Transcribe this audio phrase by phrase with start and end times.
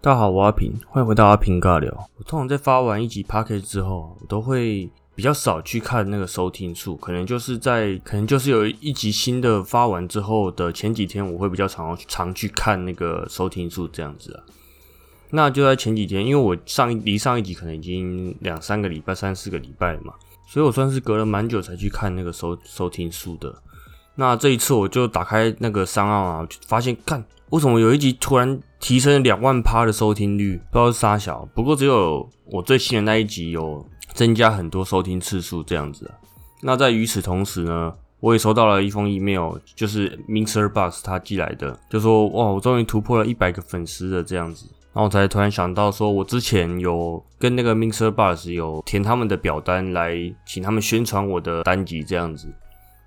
[0.00, 1.92] 大家好，我阿平，欢迎回到阿平尬聊。
[2.18, 14.42] 我通常在发完一集 p a c k a g e 之后，我都会比较少去看那个收听数，可能就是在可能就是有一集新的发完之后的前几天，我会比较常常去看那个收听数这样子啊。
[15.30, 20.14] 那就在前几天，因为我上一离上一集可能已经两三个礼拜、三四个礼拜了嘛，
[20.46, 23.52] 所以我算是隔了蛮久才去看那个收收听数的。
[24.14, 31.48] 那这一次我就打开那个商号啊，发现看为什么有一集突然提升两万趴的收听率，不知道是啥小。
[31.54, 36.10] 不过只有我最新的那一集有增加很多收听次数这样子。
[36.62, 40.68] 那在与此同时呢，我也收到了一封 email，就是 Mr.
[40.68, 44.66] Box 他寄来的，就说哇，我终于突破了一百个粉丝了这样子。
[44.92, 48.10] 然后我才突然想到，说我之前有跟那个 Mr.
[48.10, 52.52] Box 有填他们的表单来请他们宣传我的单集这样子。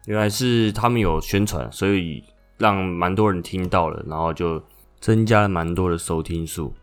[0.06, 2.23] 原来是他们有宣传，所以
[2.58, 4.61] 让蛮多人听到了，然后就
[5.02, 6.73] 增加了蛮多的收听数。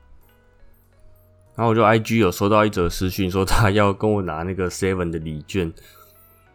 [1.55, 5.73] 然后我就 I G 有收到一则私讯，说他要跟我拿那个 Seven 的礼券。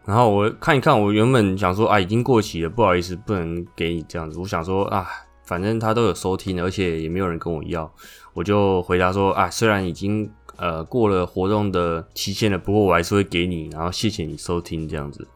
[0.05, 4.37] 然后我看一看，我原本想说啊，已经过期了，不好意思，不能给你这样子。
[4.37, 5.07] 我想说啊，
[5.45, 7.89] 反正他都有收听，而且也没有人跟我要，
[8.33, 15.27] 我就回答说啊，虽然已经呃过了活动的期限了，不过我还是会给你，然后谢谢你收听这样子。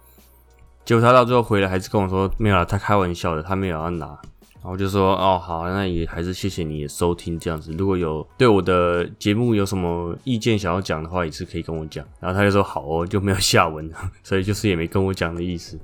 [0.86, 4.18] 结果他到最后回来还是跟我说没有了，他开玩笑的，他没有要拿。
[4.68, 7.72] 然后就说哦好，那也还是谢谢你的收听这样子。
[7.78, 12.06] 如果有对我的节目有什么意见想要讲的话，也是可以跟我讲。
[12.20, 15.80] 然后他就说好哦，就没有下文了， 所以就是也没跟我讲的意思。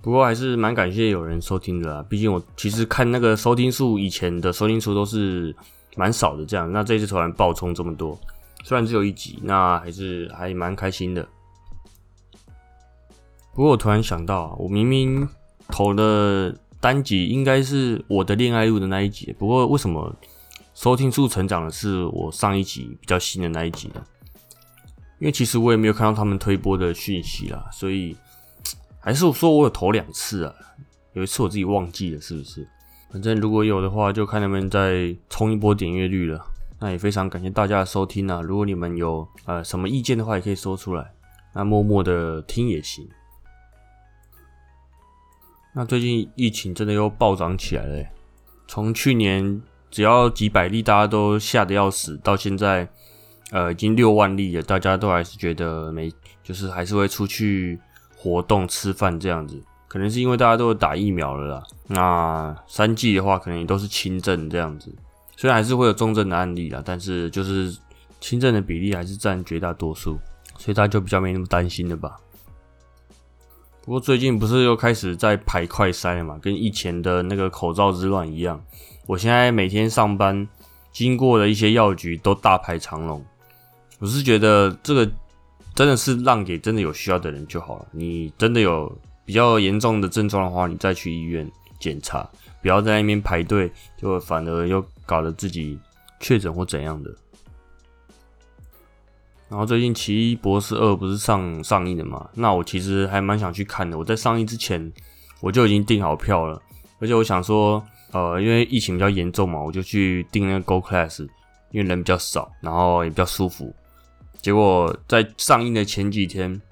[0.00, 5.54] 不过还是蛮感谢有人收听的啦，毕竟我其实看那个收听数，以前的收听数都是
[5.96, 6.72] 蛮少的这样。
[6.72, 8.18] 那这次突然爆冲这么多，
[8.64, 11.28] 虽然只有一集，那还是还蛮开心的。
[13.52, 15.28] 不过我突然想到啊，我明明
[15.68, 20.16] 投的单集应该是我的恋爱路的那一集，不过为什么
[20.74, 24.02] 收听数成长的是我上一集比较新的那一集呢？
[25.18, 28.16] 因为其实我也没有看到他们推播的讯息啦，所以
[28.98, 30.54] 还是说我有投两次啊，
[31.12, 32.66] 有一次我自己忘记了是不是？
[33.12, 36.42] 反正如果有的话，就看能不能再冲一波点阅率了。
[36.78, 38.40] 那也非常感谢大家的收听啊！
[38.40, 41.12] 如果你们有呃什么意见的话，也可以说出来，
[41.52, 43.06] 那默默的听也行。
[45.72, 48.04] 那最近疫情真的又暴涨起来了，
[48.66, 52.88] 从去年只要几百例，大家都吓得要死，到现在，
[53.52, 57.78] 呃，已经六万例了，大家都还是觉得没，就是还是会出去
[58.16, 59.62] 活动、吃饭这样子。
[59.86, 61.62] 可能是因为大家都有打疫苗了啦。
[61.86, 64.92] 那三剂的话，可能也都是轻症这样子，
[65.36, 67.76] 虽然还是会有重症的案例啦，但是就是
[68.20, 70.18] 轻症的比例还是占绝大多数，
[70.58, 72.20] 所以大家就比较没那么担心了吧。
[73.82, 76.38] 不过最近不是又开始在排快筛了嘛？
[76.40, 78.62] 跟以前的那个口罩之乱一样。
[79.06, 80.46] 我现在每天上班
[80.92, 83.24] 经过的一些药局都大排长龙。
[83.98, 85.10] 我是觉得这个
[85.74, 87.86] 真的是让给真的有需要的人就好了。
[87.90, 88.90] 你真的有
[89.24, 92.28] 比较严重的症状的话，你再去医院检查，
[92.62, 95.78] 不要在那边排队，就反而又搞得自己
[96.20, 97.10] 确诊或怎样的。
[99.50, 102.30] 然后最近《奇异博士二》不是上上映的嘛？
[102.34, 103.98] 那我其实还蛮想去看的。
[103.98, 104.90] 我在上映之前
[105.40, 106.62] 我就已经订好票了，
[107.00, 111.22] 而且我想说，呃，因为疫情比较严重嘛，我就去订那个 Go Class，
[111.72, 113.74] 因为人比较少，然后也比较舒服。
[114.40, 116.62] 结果在上映的前几天，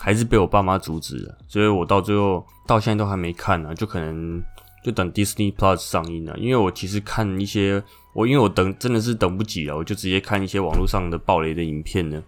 [0.00, 4.42] 还是被我爸妈阻止了，所以我到最后到现在都还没看呢，就可能
[4.82, 6.36] 就等 Disney Plus 上映了。
[6.38, 7.82] 因为我其实看一些。
[8.14, 12.22] 我因为我等真的是等不及了，我就直接看一些网络上的暴雷的影片呢。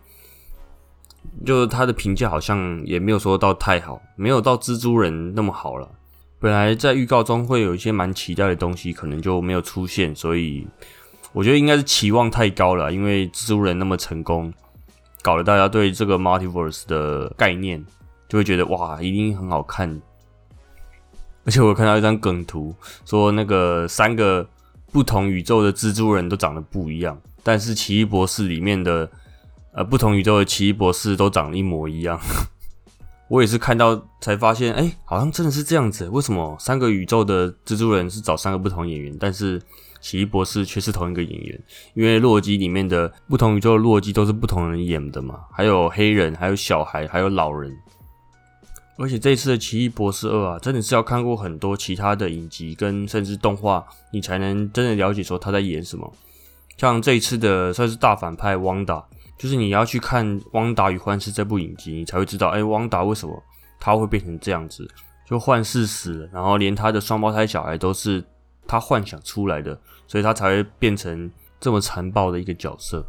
[1.44, 5.86] 就是他的评价好像也没有说到太好，没有到蜘蛛人那么好了。
[6.38, 10.66] 本来在预告中会有一些蛮期待的东西，可能就没有出现，所以
[11.34, 12.90] 我觉得应该是期望太高了。
[12.90, 14.50] 因为蜘蛛人那么成功，
[15.20, 17.84] 搞得大家对这个 multiverse 的概念
[18.26, 20.00] 就会觉得哇，一定很好看。
[21.44, 22.74] 而且我看到一张梗图，
[23.04, 24.48] 说那个三个。
[24.92, 29.10] 不同宇宙的蜘蛛人都长得不一样，但是奇异博士里面的
[29.72, 32.16] 呃不同宇宙的奇异博士都长得一模一样。
[33.26, 36.08] 我也是看到才发现，哎，好像真的是这样子。
[36.10, 39.60] 为什么三个宇宙的蜘蛛人是找三个不同演员，但是
[40.00, 41.60] 奇异博士却是同一个演员？
[41.94, 47.76] 因为洛基里面的不同宇宙的洛基都是不同人演的嘛，还有黑人，还有小孩，还有老人。
[48.96, 56.12] 而且这一次的《奇异博士二》啊，真的是要看过很多其他的影集跟甚至动画，你才能真的了解说他在演什么。
[56.76, 59.04] 像这一次的算是大反派汪达，
[59.36, 63.42] 就是你要去看《汪达与幻视》这部影集，你才会知道，哎，汪达为什么
[63.80, 64.88] 他会变成这样子？
[65.26, 68.22] 就幻视死了，然后连他的双胞胎小孩都是
[68.66, 69.76] 他幻想出来的，
[70.06, 73.04] 所以他才会变成这么残暴的一个角色。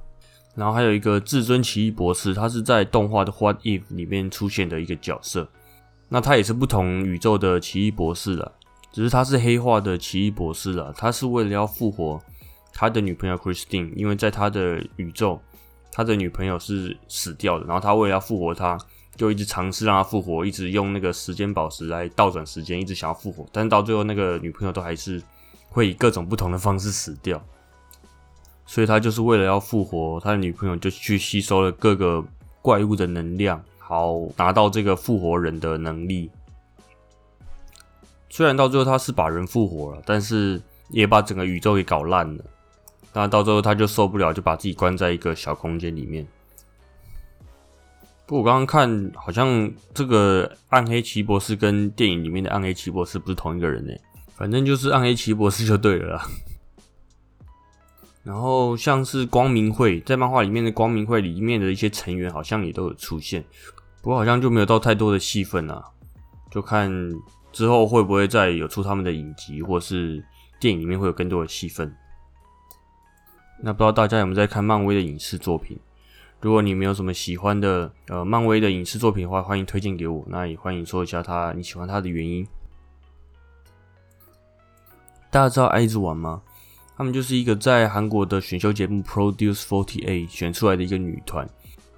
[0.55, 5.47] 然后还有一个至尊奇异博士，他是在动画的《What If》里面出现的一个角色。
[6.15, 8.49] 那他也是不同宇宙的奇异博士了，
[8.89, 10.93] 只是他是黑化的奇异博士了。
[10.95, 12.17] 他是为了要复活
[12.71, 15.37] 他的女朋友 Christine，因为在他的宇宙，
[15.91, 17.65] 他的女朋友是死掉的。
[17.65, 18.77] 然后他为了要复活他，
[19.17, 23.45] 就一直尝试让他复活，一直用那个时间宝石来倒转时间，一直想要复活。
[23.51, 25.21] 但是到最后，那个女朋友都还是
[25.67, 27.45] 会以各种不同的方式死掉。
[28.65, 32.23] 所以他就是为了要复活他的女朋友，就去吸收了各个
[32.61, 36.31] 怪物的能量，好拿到这个复活人的能力。
[38.29, 40.59] 虽然到最后他是把人复活了，但是
[40.89, 42.43] 也把整个宇宙给搞烂了。
[43.13, 46.25] 那到最后他就受不了，就把自己关在一个小空间里面。
[48.25, 53.93] 不我刚刚看，好像这个暗黑奇博士跟电影里面的暗黑奇博士不是同一个人呢。
[54.35, 56.19] 反正就是暗黑奇博士就对了。
[58.23, 63.45] 然后像是光明会在漫画里面的光明会里面的一些成员，好像也都有出现，
[64.05, 65.83] 不过好像就没有到太多的戏份啊，
[66.51, 66.91] 就看
[67.51, 70.23] 之后会不会再有出他们的影集，或是
[70.59, 71.91] 电影里面会有更多的戏份。
[73.63, 75.79] 那不知道大家有没有在看漫威的影视作品？
[76.39, 82.47] 如果你没有什么喜欢的呃漫威的影视作品的话，欢迎推荐给我，那也欢迎说一下他你喜欢他的原因。
[85.31, 86.43] 大家知道爱之丸吗？
[86.95, 91.49] 他们就是一个在韩国的选秀节目 Produce Forty Eight 选出来的一个女团。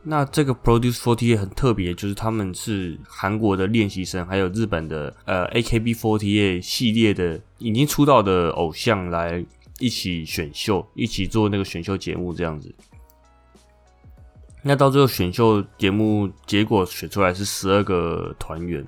[0.09, 9.43] 那这个 Produce Forty Eight 很特别，就是他们是韩国的练习生，还有日本的呃 AKB Forty 系列的已经出道的偶像来
[9.79, 12.73] 一起选秀，一起做那个选秀节目这样子。
[14.63, 18.85] 那到最后选秀节目结果选出来是十二个团员。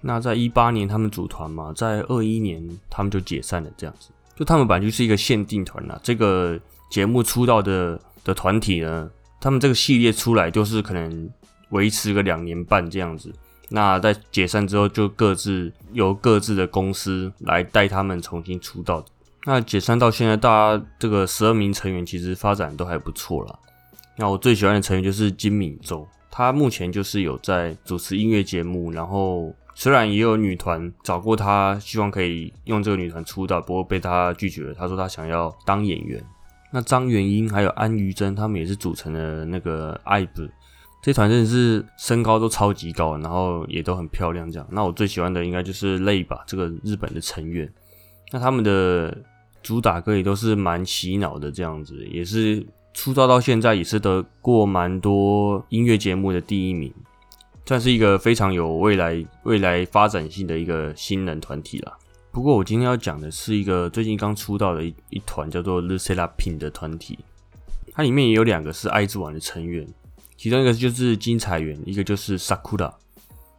[0.00, 4.10] 那在一八年他们组团嘛，在二一年他们就解散了这样子。
[4.36, 6.56] 就他们本来就是一个限定团呐，这个
[6.88, 9.10] 节目出道的的团体呢，
[9.46, 11.30] 他们这个系列出来就是可能
[11.70, 13.32] 维持个两年半这样子。
[13.68, 19.04] 那在解散之后，就各自由各自的公司来带他们重新出道。
[19.44, 23.56] 那解散到现在，大家这个十二名成员其实发展都还不错啦。
[24.16, 29.54] 那我最喜欢的成员就是金敏周，他目前就是有在主持音乐节目，然后。
[29.78, 34.72] 虽然也有女团找过他，希望可以用这个女团出道，不过被他拒绝了。
[34.72, 36.18] 他说他想要当演员。
[36.76, 40.50] 那张元英还有安于真，他们也是组成了那个 IVE，
[41.02, 44.52] 这团真的是身高都超级高，然后也都很漂亮。
[44.52, 47.66] 这样，那我最喜欢的应该就是泪吧，这个日本的成员。
[48.30, 49.16] 那他们的
[49.62, 52.62] 主打歌也都是蛮洗脑的，这样子也是
[52.92, 56.92] 出道到现在也是得过蛮多音乐节目的第一名。
[57.64, 61.96] 算是一个非常有未来、未来发展性的一个新人团体了。
[62.36, 67.18] 不过，我今天要讲的是一个最近刚出道的一一团叫做 Lucilla Pin 的团体。
[67.94, 69.88] 它里面也有两个是爱之丸的成员，
[70.36, 72.92] 其中一个就是金彩媛，一个就是 Sakura。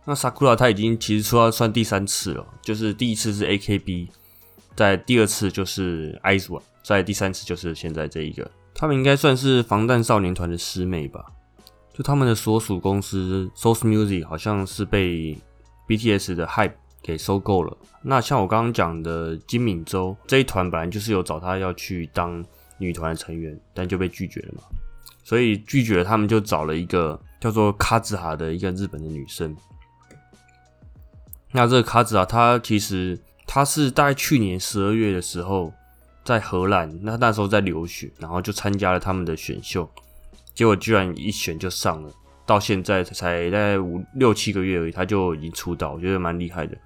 [0.06, 4.10] 那 Sakura 他已经其实出道算第三次了，就是第一次是 AKB，
[4.76, 8.48] 在第二次就是爱之丸，在第三次就是现在这一个。
[8.76, 11.26] 他们应该算是防弹少年团的师妹吧。
[11.96, 15.36] 就他们的所属公司 Source Music 好像是被
[15.88, 17.78] BTS 的 Hype 给收购了。
[18.02, 22.44] 那像我刚刚讲的金敏周这一团，本来就是有找他要去当
[22.78, 24.64] 女团的成员，但就被拒绝了嘛。
[25.24, 29.56] 所以拒绝了，他们就找了一个叫做卡兹哈的一个日本的女生。
[31.52, 35.74] 那这个卡兹哈，她其实她是大概去年十二月的时候
[36.24, 39.90] 在荷兰，那那时候在留学，然后就参加了他们的选秀。
[40.54, 42.12] 结果居然一选就上了，
[42.46, 46.78] 到现在才大概五六七个月而已，他就已经出道，我觉得蛮厉害的。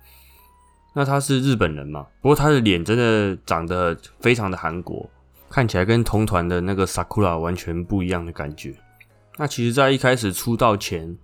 [0.93, 2.05] 那他是日本人嘛？
[2.21, 5.10] 不过他的脸真的长得非常的韩国，
[5.50, 8.75] 看起来跟同团的那个 Sakura 完全不一样的感觉。
[9.38, 11.17] 那其实，在一开始出道前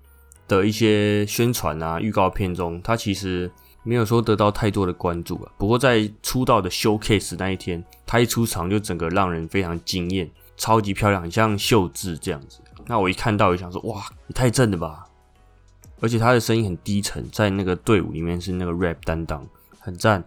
[0.47, 3.51] 的一些宣传啊、预告片中，他其实
[3.83, 5.51] 没有说得到太多的关注啊。
[5.57, 10.29] 不过在出道的 showcase 那一天，他一出场就整个让人非常惊艳。
[10.55, 12.59] 超级漂亮，很像秀智这样子。
[12.87, 15.05] 那我一看到，我就想说，哇，你太正了吧！
[15.99, 19.45] 而且他的声音很低沉，在那个队伍里面是那个 rap 担当，
[19.87, 20.21] 很赞。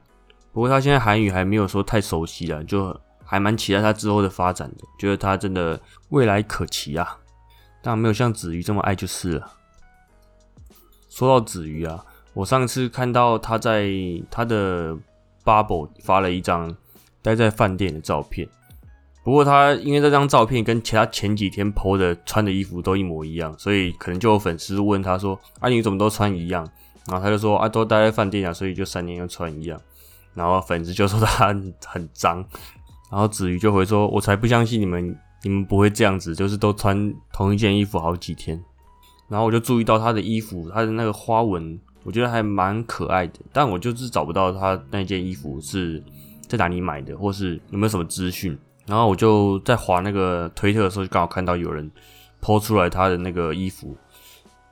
[0.55, 7.19] 不过他现在韩语还没有说太熟悉啊，就还蛮期待他之后的发展的，觉得他真的未来可期啊。
[7.83, 9.53] 但没有像子瑜这么爱就是了。
[11.11, 12.03] 说到子瑜啊，
[12.33, 13.91] 我上次看到他在
[14.31, 14.97] 他的
[15.45, 16.75] bubble 发了一张
[17.21, 18.49] 待在饭店的照片。
[19.23, 26.67] 不过他因为这张照片跟其他前几天 PO 的穿的衣服都一模一样，所以可能就有粉丝问他说：“啊，你怎么都穿一样？”
[27.11, 29.79] 然后他就说：“啊，都待在饭店啊，所以就三年又穿一样。”
[30.33, 31.49] 然后粉丝就说他
[31.85, 32.37] 很脏，
[33.11, 38.63] 然后子瑜就回说：“我才不相信你们，你们不会这样子，就是都穿同一件衣服好几天。”
[39.29, 46.03] 然后我就注意到他的衣服，他的那个花纹，我觉得还蛮可爱的，但我就是找不到他那件衣服是
[46.47, 48.59] 在哪里买的，或是有没有什么资讯。
[48.87, 51.89] 然后我就在划那个推特的时候，就刚好看到有人
[52.41, 53.97] 抛出来他的那个衣服，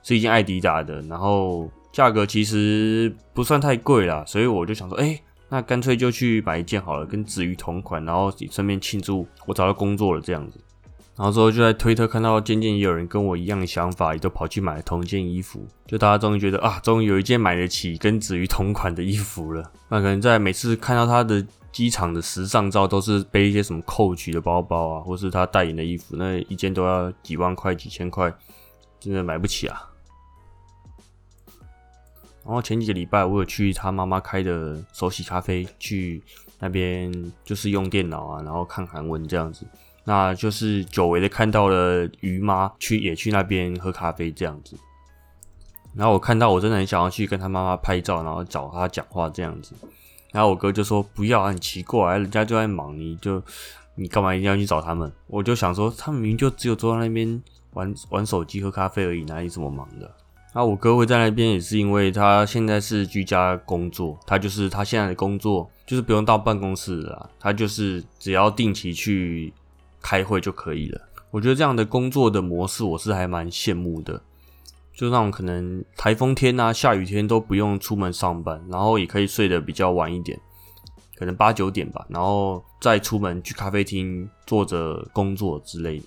[0.03, 5.19] 是一件艾迪达的，然后价格其实不算太贵啦，所以我就想说，哎，
[5.49, 10.59] 那干脆就去买一件好了，跟子瑜同款，然后顺便庆祝我找到工作了这样子。
[11.15, 19.71] 然后之后就在推特看到，渐渐也有人跟我一样的想法，也都跑去买了同一件衣服，就大家终于觉得啊，终于有一件买得起跟子瑜同款的衣服了。
[19.89, 21.45] 那可能在每次看到他的。
[21.71, 28.33] 机场的时尚照都是背一些什么蔻驰的包包啊，或是他代言的衣服，那一件都要几万块、几千块，
[28.99, 29.88] 真的买不起啊。
[32.49, 36.19] 然后前几个礼拜，我有去他妈妈开的手洗咖啡，去
[36.57, 37.13] 那边
[37.43, 39.67] 就是用电脑啊，然后看韩文这样子。
[40.03, 44.75] 那就是久违的看到了鱼妈去也去那边喝咖啡这样子。
[45.93, 49.75] 然后我看到，我真的很想要去跟他妈妈拍照，然后找他讲话这样子。
[50.31, 53.39] 然后我哥就说不要啊，很奇怪，人家就在忙，你就
[53.93, 55.11] 你干嘛一定要去找他们？
[55.27, 57.39] 我就想说，他们明明就只有坐在那边
[57.73, 60.11] 玩玩手机、喝咖啡而已，哪里这么忙的？
[60.53, 69.53] 那我哥会在那边也是因为他现在是居家工作，他就是他现在的工作就是不用到办公室了，他就是只要定期去
[70.01, 70.99] 开会就可以了。
[71.29, 74.21] 我觉得这样的工作的模式，我是还蛮羡慕的。
[74.91, 80.37] 就那种可能台风天啊、下雨天都不用出门上班，然后也可以睡得比较晚一点，
[81.15, 86.05] 可能八九点吧，然后再出门去咖啡厅坐着工作之类的。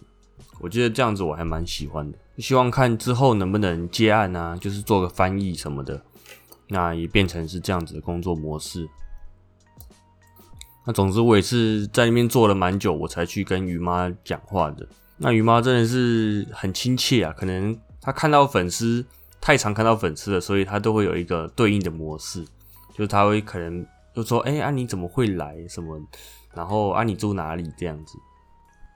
[0.60, 6.00] 我觉得这样子我还蛮喜欢的，希望看之后能不能接案啊，就是做个翻译什么的，
[6.68, 8.88] 那也变成是这样子的工作模式。
[10.84, 14.86] 那总之我也是在那边做了蛮久，我才去跟鱼妈讲话的。
[15.16, 17.78] 那鱼妈真的是很亲切啊，可能。
[18.04, 19.06] 她看到粉丝
[19.40, 22.44] 太常看到粉丝了，所以她都会有一个对应的模式，
[22.92, 25.56] 就是他会可能就说：“哎，啊你怎么会来？
[25.68, 25.96] 什么？
[26.52, 27.72] 然后啊你住哪里？
[27.78, 28.18] 这样子，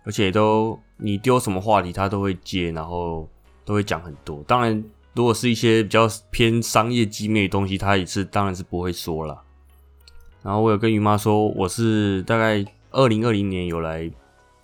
[0.07, 3.29] 而且都你丢什么话题，他都会接，然后
[3.65, 4.43] 都会讲很多。
[4.47, 4.83] 当然，
[5.13, 9.43] 如果是一些比较偏商业机密的东西，他也是当然是不会说了。
[10.43, 14.11] 然后我有跟鱼妈说，我是大概二零二零年有来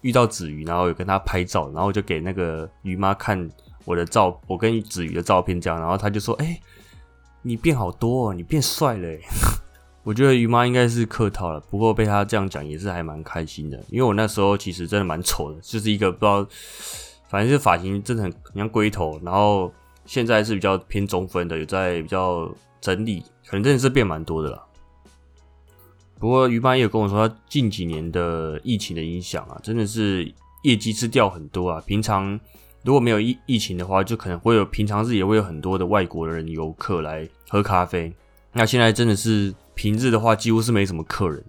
[0.00, 3.50] 遇到子瑜，然后有跟他拍照，然后就给那个鱼妈看。
[3.84, 6.56] 我的照，我跟子瑜的照片这样，然后他就说：“哎，
[7.42, 9.08] 你变好多，哦，你变帅了。”
[10.04, 16.46] 我觉得于妈应该是客套了，不过被他这样讲也是还蛮开心的，因为我那时候其实真的蛮丑的，就是一个不知道，
[17.28, 19.72] 反正是发型真的很像龟头，然后
[20.04, 24.64] 现在是比较偏中分的，有在比较整理，可能真的是变蛮多的了。
[26.18, 30.32] 不过于妈也有跟我说，她近几年的疫情的影响啊，真的是
[30.64, 32.38] 业绩是掉很多啊，平常。
[32.84, 38.12] 如果没有疫疫情的话，就可能会有平常日也会有很多的外国人游客来喝咖啡。
[38.52, 41.42] 那现在真的是平日的话，几乎是没什么客人。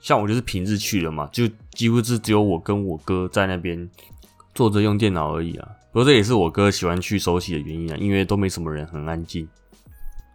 [0.00, 3.88] 像我就是平日去了嘛，就几乎是只有我跟我哥在那边
[4.54, 5.68] 坐着用电脑而已啊。
[5.92, 9.48] 不过这也是我哥喜欢去手洗的原因啊，因为都没什么人，很安静。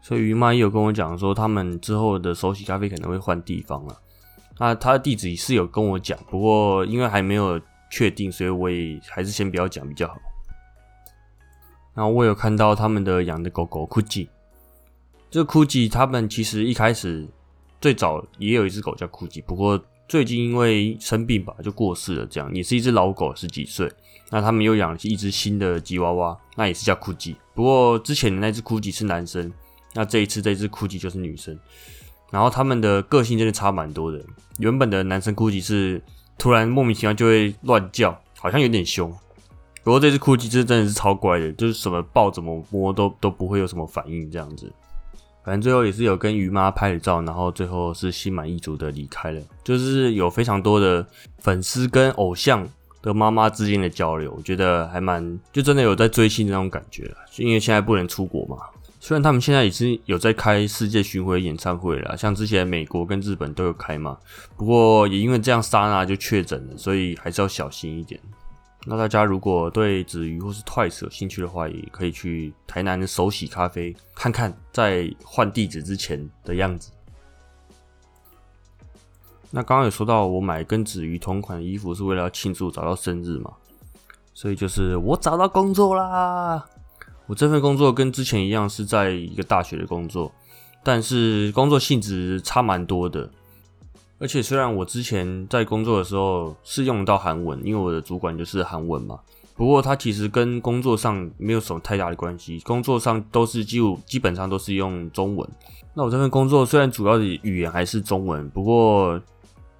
[0.01, 3.95] 所以鱼妈也有跟我讲说，他们之后的手洗咖啡可能会换地方了。
[4.59, 10.15] 那他的地址是有跟我讲，不过因为还没有确定，所以我也还是先不要讲比较好。
[11.93, 14.27] 然后我有看到他们的养的狗狗酷吉，
[15.31, 17.25] 这个酷吉他们其实一开始
[17.79, 23.89] 最早也有一只狗叫酷吉，不过最近因为生病吧就过世了，这样也是一只老狗，十几岁。
[24.29, 29.49] 那他们又养了一只新的吉娃娃，那也是叫酷吉，不过之前的那只酷吉是男生，
[29.93, 31.57] 那这一次这只酷吉就是女生。
[32.29, 34.21] 然后他们的个性真的差蛮多的，
[34.59, 36.01] 原本的男生酷吉是
[36.37, 39.09] 突然莫名其妙就会乱叫，好像有点凶。
[39.83, 44.71] 不过这只酷吉是真的是超乖的，就是什么抱怎么摸都都不会有什么反应这样子。
[45.43, 49.41] 反正最后也是有跟于妈拍了照，然后最后是心满意足的离开了。
[49.63, 51.05] 就是有非常多的
[51.39, 52.67] 粉丝跟偶像
[53.01, 57.17] 的妈妈之间的交流，我觉得还蛮就真的有在追星的那种感觉了。
[57.37, 58.57] 因为现在不能出国嘛，
[58.99, 64.15] 虽然他们现在已经有在开世界巡回演唱会了，像之前美国跟日本都有开嘛。
[64.55, 68.19] 不过也因为这样，莎娜就确诊了，所以还是要小心一点。
[68.83, 76.91] 那大家如果对子瑜或是 Twice 有兴趣的话，也可以去台南的手洗咖啡看看，在换地址之前的样子。
[79.51, 83.53] 那刚刚有说到，我买跟子瑜同款的衣服是为了要庆祝找到生日嘛，
[84.33, 86.65] 所以就是我找到工作啦。
[87.27, 90.31] 我这份工作跟之前一样是在一个大学的工作，
[90.83, 93.29] 但是工作性质差蛮多的。
[94.21, 99.19] 而且虽然我之前在工作的时候是用到韩文，因为我的主管就是韩文嘛，
[99.55, 105.49] 不过它其实跟工作上没有什么太大的关系，工作上都是基乎基本上都是用中文。
[105.95, 109.19] 那我这份工作虽然主要的语言还是中文，不过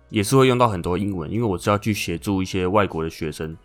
[0.10, 3.56] 也是会用到很多英文，因为我是要去协助一些外国的学生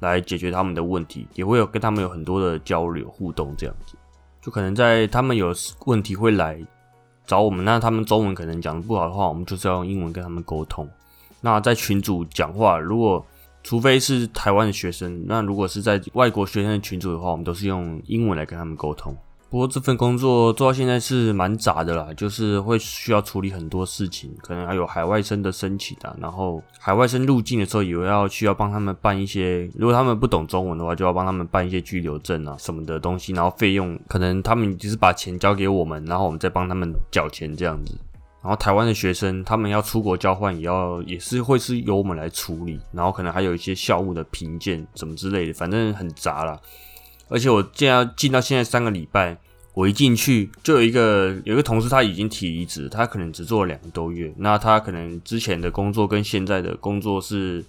[0.00, 3.96] 来解决他们的问题，也会有跟他们有很多的交流互动这样子。
[4.40, 6.58] 就可能在他们有问题会来。
[7.26, 10.88] 找我们，那他们中文可能讲的不好的话，我们就是要用英文跟他们沟通。
[11.40, 13.24] 那在群主讲话，如果
[13.62, 19.16] 除非是台湾的学生，那如果是在外国学生的群主的话，我们都是用英文来跟他们沟通。
[19.52, 37.94] 不过这份工作做到现在是蛮杂的啦，就是会需要处理很多事情，可能还有海外生的申请啊，然后海外生入境的时候也要需要帮他们办一些，如果他们不懂中文的话，就要帮他们办一些居留证啊什么的东西，然后费用可能他们就是把钱交给我们，然后我们再帮他们缴钱这样子。
[38.40, 46.58] 然后台湾的学生他们要出国交换，也要也是会是由我们来处理，然后可能还有一些校务的评鉴什么之类的，反正很杂啦。
[47.32, 49.34] 而且我既然进到现在三个礼拜，
[49.72, 57.64] 我一进去就有一个有一个同事他已经提离职，他可能只做了两个多月，那他可能之前的工作跟现在的工作是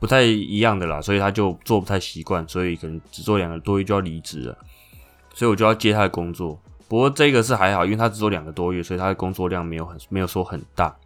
[0.00, 4.56] 不太一样的啦，所以他就做不太习惯，所以可能只做两个多月就要离职了，
[5.34, 6.58] 所以我就要接他的工作。
[6.88, 10.96] 不过这个是还好，因为他只做两个多月，所以他的工作量没有很没有说很大。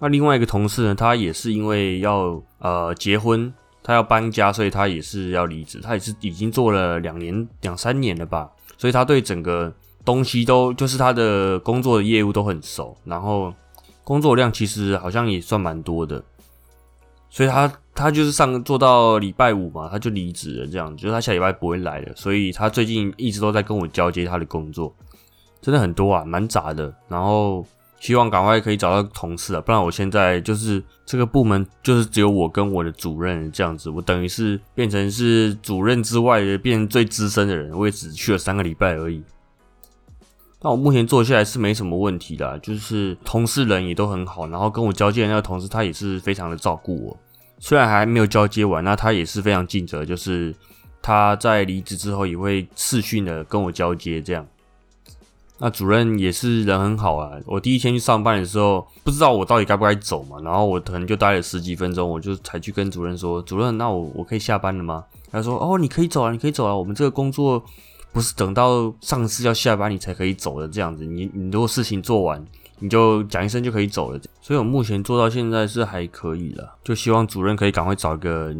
[0.00, 3.54] 那另外一个同事呢，他也是因为要呃结婚。
[3.88, 5.80] 他要搬家，所以他也是要离职。
[5.80, 9.72] 他也是已经做了两年、两三年了吧，所以他对整个
[10.04, 12.94] 东西都就是他的工作的业务都很熟。
[13.04, 13.50] 然后
[14.04, 16.22] 工作量其实好像也算蛮多的，
[17.30, 20.66] 所以他他就是上做到礼拜五嘛，他就离职了。
[20.66, 22.12] 这样，就是他下礼拜不会来了。
[22.14, 24.94] 所以他最近一直都在跟我交接他的工作，
[25.62, 26.94] 真的很多啊，蛮杂的。
[27.08, 27.66] 然后。
[28.00, 39.22] 希望赶快可以找到同事啊，不然我现在就是这个部门就是只有我跟我的主任这样子，我等于是变成是主任之外的变成最资深的人，我也只去了三个礼拜而已。
[40.60, 47.16] 那我目前做下来是没什么问题的，就是同事人也都很好，然后跟我交接的那个同事他也是非常的照顾我，
[47.58, 50.54] 虽然还没有交接完，那他也是非常尽责，就是
[51.00, 54.46] 他在离职之后也会视讯的跟我交接这样。
[55.60, 57.32] 那主任也是人很好啊。
[57.44, 66.74] 我第一天去上班的时候，不知道我到底该不该走嘛，然后我可能就待了十几分钟，我就才去跟主任说：“主任，那我我可以下班了吗？”他说：“哦，你可以走啊，你可以走啊。
[66.74, 67.62] 我们这个工作
[68.12, 72.42] 不是等到上司要下班你才可以走的，这样子，你你如果事情做完，
[72.78, 74.20] 你就讲一声就可以走了。
[74.40, 78.54] 所以我目前做到现在是还可以了，就希望主任可以赶快找一个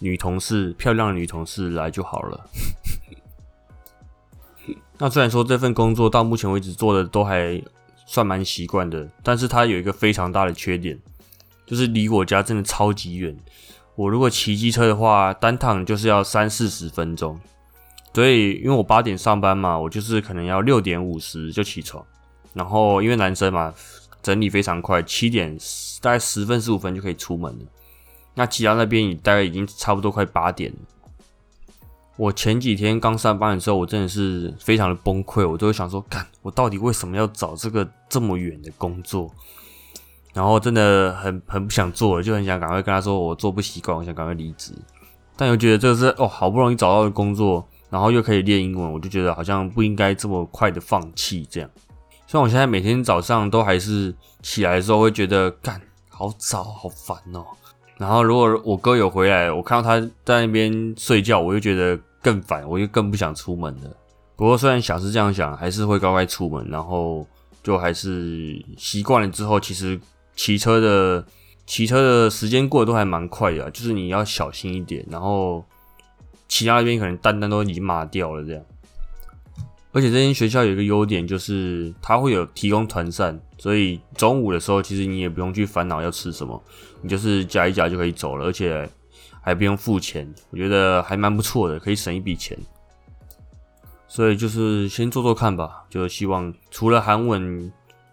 [0.00, 2.40] 女同事，漂亮的女同事来就好了。”
[5.02, 7.60] 那虽然说这份工作到目前为止做的都还
[8.04, 10.98] 算蛮习惯的，但是它有一个非常大的缺点，
[11.64, 13.34] 就是离我家真的超级远。
[13.96, 17.40] 我如果骑机车的话，单趟就是要三四十分钟。
[18.12, 22.04] 所以因为我八点上班嘛，我就是可能要六点五十就起床，
[22.52, 23.72] 然后因为男生嘛，
[24.20, 25.56] 整理非常快，七点
[26.02, 27.64] 大概十分十五分就可以出门了。
[28.34, 30.78] 那骑到那边也大概已经差不多快八点了。
[32.20, 39.34] 我前几天刚上班的时候，我真的是非常的崩溃，我都会想说，干，我到底为什么要找这个这么远的工作？
[40.34, 44.74] 然后真的很很不想做了，就很想赶快跟他说我做不习惯，我想赶快离职。
[45.34, 51.48] 但又觉得这个是哦，好不容易找到的工作，然后又可以练英文，我就觉得好像不应该这么快的放弃。
[51.50, 51.70] 这样，
[52.26, 55.80] 虽然我现在每天早上都还是起来的时候会觉得干
[56.10, 57.46] 好早好烦哦。
[57.96, 61.98] 然后如果我哥有回来，我看到他在那边睡觉，我就觉得。
[62.22, 63.90] 更烦，我就更不想出门了。
[64.36, 66.66] 不过虽然想是这样想，还是会乖乖出门。
[66.70, 67.26] 然后
[67.62, 70.00] 就还是习惯了之后，其实
[70.34, 71.24] 骑车的
[71.66, 73.70] 骑车的时间过得都还蛮快的。
[73.70, 75.64] 就是你要小心一点，然后
[76.48, 78.62] 其他那边可能单单都已经麻掉了这样。
[79.92, 86.62] 而且这间学校有一个优点，就是它会有提供团膳，所以中午的时候其实你也不用去烦恼要吃什么，
[87.02, 88.88] 你就是夹一夹就可以走了，而且。
[89.40, 92.56] 还不用付钱，我觉得还蛮不错的，可以省一笔钱。
[94.06, 97.72] 所以就是先做做看吧，就希望除了韩文、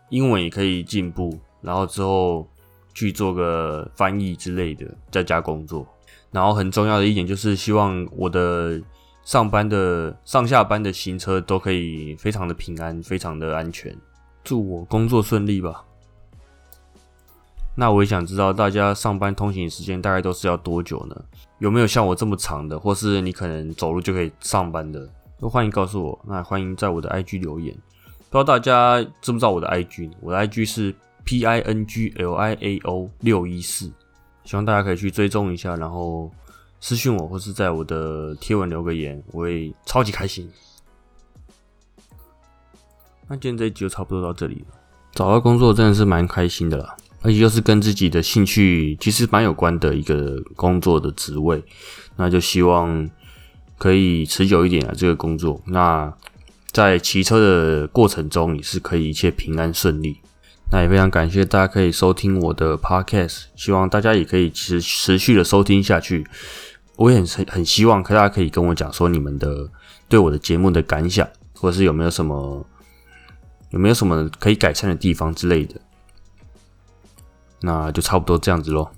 [0.10, 2.48] 英文也可以进步，然后之后
[2.94, 5.88] 去做个翻译之类的，在家工作。
[6.32, 8.80] 然后很重要的一点就是希望我的
[9.24, 13.96] 上班的上下班的行车都可以非常的平安，非常的安全。
[14.44, 15.84] 祝我工作顺利吧。
[17.80, 21.16] 那我也想知道大家上班通勤时间大概都是要多久呢？
[21.60, 25.08] 有没有像我这么长的，或是你可能走路就可以上班的？
[25.40, 26.20] 都欢迎告诉我。
[26.28, 27.72] 那欢迎在我的 IG 留言。
[28.32, 30.12] 不知道大家知不知道我的 IG？
[30.22, 33.92] 我的 IG 是 P I N G L I A O 六一四，
[34.44, 36.32] 希望大家可以去追踪一下，然后
[36.80, 40.52] 私信我或是在我的贴文留个言，我会超级开心。
[43.28, 44.76] 那今天这一集就差不多到这里了。
[45.12, 51.64] 找到工作真的是蛮开心的啦，而且又是跟自己的兴趣其实蛮有关的一个工作的职位，
[52.16, 53.10] 那就希望
[53.78, 55.62] 可以持久一点啊这个工作。
[55.66, 56.14] 那
[56.72, 60.20] 在骑车的过程中也是可以一切平安顺利。
[60.72, 66.28] 那也非常感谢大家可以收听我的 podcast，希望大家也可以持持续的收听下去。
[66.98, 69.70] 我也很很希望大家可以跟我讲说你们的
[70.10, 72.66] 对我的节目的感想，或者是有没有什么。
[73.72, 75.76] 有没有什么可以改善的地方之类的？
[77.62, 78.92] 那就差不多这样子咯。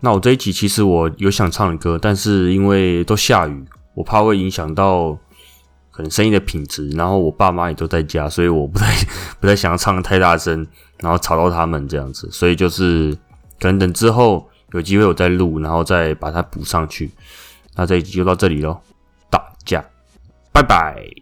[0.00, 5.12] 那我这一集其实我有想唱的歌，但是因为都下雨，我怕会影响到
[5.90, 6.88] 可能声音的品质。
[6.90, 8.94] 然后我爸妈也都在家，所以我不太
[9.40, 10.64] 不太想要唱的太大声，
[10.98, 12.30] 然后吵到他们这样子。
[12.30, 13.12] 所以就是
[13.58, 17.10] 可能等之后有机会我再录，然后再把它补上去。
[17.74, 18.80] 那这一集就到这里喽，
[19.28, 19.84] 大家
[20.52, 21.17] 拜拜。